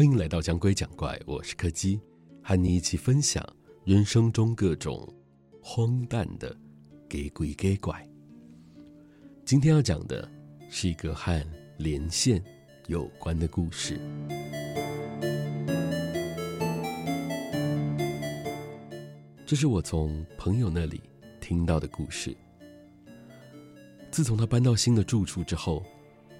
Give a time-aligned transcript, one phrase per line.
[0.00, 2.00] 欢迎来到讲鬼讲怪，我是柯基，
[2.42, 3.46] 和你一起分享
[3.84, 5.06] 人生中各种
[5.62, 6.56] 荒诞的
[7.06, 8.08] 给鬼给怪。
[9.44, 10.26] 今天要讲的
[10.70, 11.46] 是一个和
[11.76, 12.42] 连线
[12.86, 14.00] 有关的故事。
[19.44, 21.02] 这是我从朋友那里
[21.42, 22.34] 听到的故事。
[24.10, 25.84] 自从他搬到新的住处之后，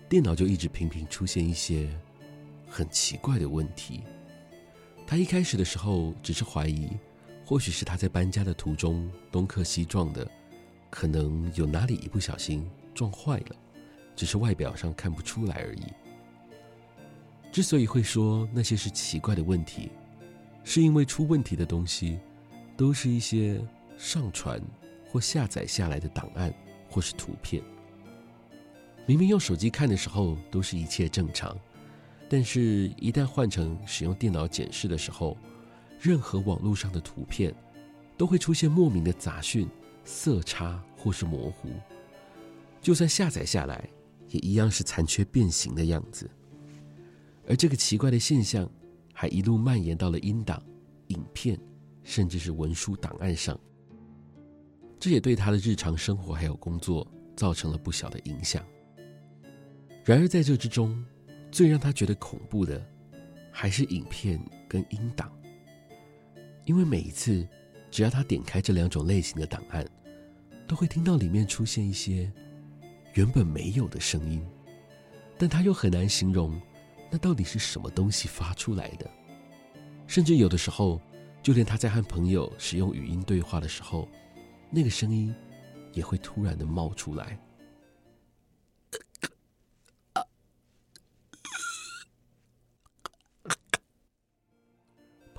[0.09, 1.91] 电脑就一直频频出现一些
[2.71, 4.05] 很奇怪的问题。
[5.07, 6.89] 他一开始的时候只是怀疑，
[7.45, 10.31] 或许是他在搬家的途中东磕西撞的，
[10.89, 13.57] 可能有哪里一不小心撞坏了，
[14.15, 15.83] 只是外表上看不出来而已。
[17.51, 19.91] 之所以会说那些是奇怪的问题，
[20.63, 22.21] 是因为出问题的东西
[22.77, 23.61] 都是一些
[23.99, 24.63] 上传
[25.11, 26.55] 或下载下来的档案
[26.89, 27.61] 或是图片。
[29.07, 31.59] 明明用手机看的时候都是一切正常。
[32.33, 35.37] 但是，一旦换成使用电脑检视的时候，
[35.99, 37.53] 任何网络上的图片
[38.17, 39.69] 都会出现莫名的杂讯、
[40.05, 41.71] 色差或是模糊。
[42.81, 43.85] 就算下载下来，
[44.29, 46.31] 也一样是残缺变形的样子。
[47.49, 48.71] 而这个奇怪的现象，
[49.13, 50.63] 还一路蔓延到了音档、
[51.09, 51.59] 影片，
[52.05, 53.59] 甚至是文书档案上。
[55.01, 57.05] 这也对他的日常生活还有工作
[57.35, 58.65] 造成了不小的影响。
[60.05, 61.05] 然而，在这之中，
[61.51, 62.85] 最让他觉得恐怖的，
[63.51, 65.31] 还是影片跟音档，
[66.65, 67.47] 因为每一次
[67.91, 69.87] 只要他点开这两种类型的档案，
[70.67, 72.33] 都会听到里面出现一些
[73.15, 74.47] 原本没有的声音，
[75.37, 76.61] 但他又很难形容
[77.11, 79.11] 那到底是什么东西发出来的，
[80.07, 81.01] 甚至有的时候，
[81.43, 84.09] 就连他在和朋友使用语音对话的时候，
[84.71, 85.35] 那个声音
[85.93, 87.37] 也会突然的冒出来。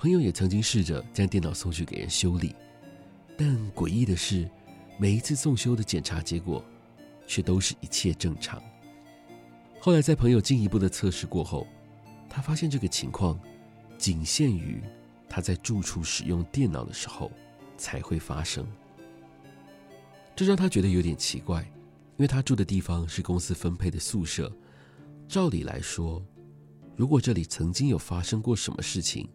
[0.02, 2.56] 朋友也曾经试着将电脑送去给人修理，
[3.38, 4.50] 但诡异的是，
[4.98, 6.60] 每一次送修的检查结果，
[7.24, 8.60] 却都是一切正常。
[9.78, 11.68] 后来在朋友进一步的测试过后，
[12.28, 13.38] 他发现这个情况
[13.96, 14.82] 仅限于
[15.28, 17.30] 他在住处使用电脑的时候
[17.76, 18.66] 才会发生。
[20.34, 24.52] 这让他觉得有点奇怪，因为他住的地方是公司分配的宿舍，
[25.28, 26.20] 照理来说，
[26.96, 29.28] 如果这里曾经有发生过什么事情，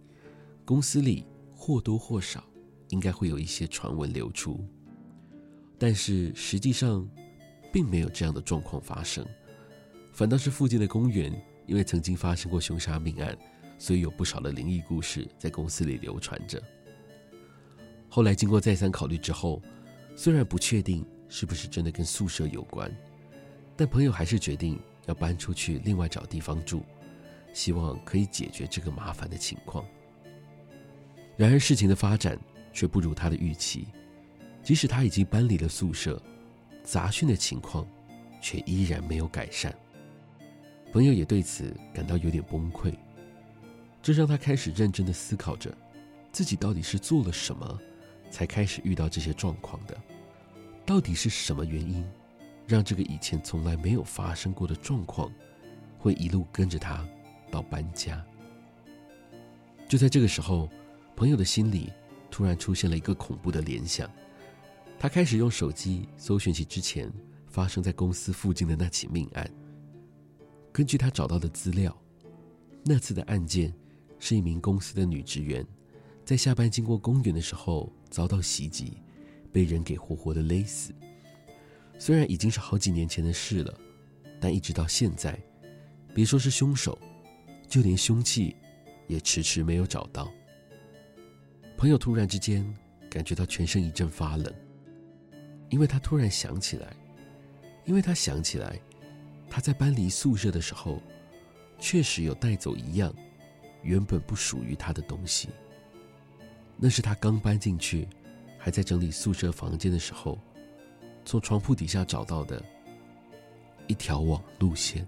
[0.67, 2.43] 公司里或多或少
[2.89, 4.59] 应该会有一些传闻流出，
[5.79, 7.07] 但是实际上
[7.71, 9.25] 并没有这样的状况发生，
[10.11, 11.31] 反倒是附近的公园
[11.67, 13.33] 因为曾经发生过凶杀命案，
[13.79, 16.61] 所以有不少的灵异故事在公司里流传着。
[18.09, 19.61] 后来经过再三考虑之后，
[20.17, 22.93] 虽然不确定是不是真的跟宿舍有关，
[23.77, 26.83] 但朋友还是决定要搬出去另外找地方住，
[27.53, 29.85] 希望可以解决这个麻烦的情况。
[31.37, 32.35] 然而事情的发展
[32.73, 33.87] 却不如他的预期，
[34.63, 36.19] 即使他已经搬离了宿舍，
[36.83, 37.87] 杂讯的情况
[38.41, 39.73] 却依然没有改善。
[40.91, 42.91] 朋友也对此感到有点崩溃，
[44.01, 45.71] 这让他开始认真的思考着，
[46.31, 47.79] 自己到底是做了什么，
[48.31, 49.95] 才开始遇到这些状况的？
[50.87, 52.03] 到底是什么原因，
[52.65, 55.31] 让这个以前从来没有发生过的状况，
[55.99, 57.07] 会一路跟着他
[57.51, 58.25] 到搬家？
[59.87, 60.67] 就在这个时候。
[61.17, 61.91] 朋友的心里
[62.29, 64.07] 突然出现了一个恐怖的联想，
[64.99, 67.11] 他开始用手机搜寻起之前
[67.47, 69.49] 发生在公司附近的那起命案。
[70.71, 71.99] 根据他找到的资料，
[72.85, 73.73] 那次的案件
[74.19, 75.65] 是一名公司的女职员
[76.23, 79.01] 在下班经过公园的时候遭到袭击，
[79.51, 80.93] 被人给活活的勒死。
[81.97, 83.75] 虽然已经是好几年前的事了，
[84.39, 85.35] 但一直到现在，
[86.13, 86.95] 别说是凶手，
[87.67, 88.55] 就连凶器
[89.07, 90.31] 也迟迟没有找到。
[91.77, 92.65] 朋友突然之间
[93.07, 94.51] 感觉到全身一阵发冷，
[95.69, 96.91] 因为他突然想起来，
[97.85, 98.79] 因为他想起来，
[99.47, 100.99] 他在搬离宿舍的时候，
[101.77, 103.13] 确实有带走一样
[103.83, 105.49] 原本不属于他的东西。
[106.77, 108.07] 那是他刚搬进去，
[108.57, 110.39] 还在整理宿舍房间的时候，
[111.25, 112.59] 从床铺底下找到的
[113.85, 115.07] 一条网路线。